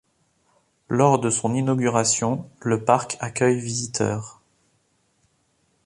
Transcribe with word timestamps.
Lors 0.89 1.19
de 1.19 1.29
son 1.29 1.53
inauguration, 1.53 2.49
le 2.61 2.83
parc 2.83 3.17
accueille 3.19 3.59
visiteurs. 3.59 4.41